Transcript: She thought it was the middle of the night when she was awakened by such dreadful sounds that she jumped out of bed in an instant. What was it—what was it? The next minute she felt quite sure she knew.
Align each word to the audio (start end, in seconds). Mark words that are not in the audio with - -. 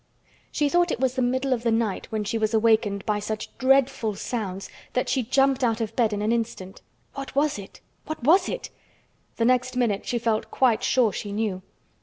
She 0.51 0.67
thought 0.67 0.89
it 0.89 0.99
was 0.99 1.13
the 1.13 1.21
middle 1.21 1.53
of 1.53 1.61
the 1.61 1.69
night 1.71 2.07
when 2.11 2.23
she 2.23 2.39
was 2.39 2.55
awakened 2.55 3.05
by 3.05 3.19
such 3.19 3.55
dreadful 3.59 4.15
sounds 4.15 4.67
that 4.93 5.07
she 5.09 5.21
jumped 5.21 5.63
out 5.63 5.79
of 5.79 5.95
bed 5.95 6.11
in 6.11 6.23
an 6.23 6.31
instant. 6.31 6.81
What 7.13 7.35
was 7.35 7.59
it—what 7.59 8.23
was 8.23 8.49
it? 8.49 8.71
The 9.35 9.45
next 9.45 9.77
minute 9.77 10.07
she 10.07 10.17
felt 10.17 10.49
quite 10.49 10.81
sure 10.83 11.11
she 11.13 11.31
knew. 11.31 11.61